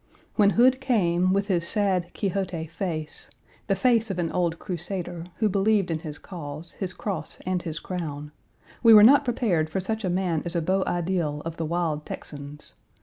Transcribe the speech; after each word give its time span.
When 0.35 0.49
Hood 0.57 0.81
came 0.81 1.31
with 1.31 1.45
his 1.45 1.67
sad 1.67 2.11
Quixote 2.15 2.65
face, 2.65 3.29
the 3.67 3.75
face 3.75 4.09
of 4.09 4.17
an 4.17 4.31
old 4.31 4.57
Crusader, 4.57 5.25
who 5.35 5.47
believed 5.47 5.91
in 5.91 5.99
his 5.99 6.17
cause, 6.17 6.71
his 6.71 6.91
cross, 6.91 7.37
and 7.45 7.61
his 7.61 7.77
crown, 7.77 8.31
we 8.81 8.95
were 8.95 9.03
not 9.03 9.23
prepared 9.23 9.69
for 9.69 9.79
such 9.79 10.03
a 10.03 10.09
man 10.09 10.41
as 10.43 10.55
a 10.55 10.61
beau 10.63 10.83
ideal 10.87 11.43
of 11.45 11.57
the 11.57 11.65
wild 11.65 12.03
Texans. 12.07 12.73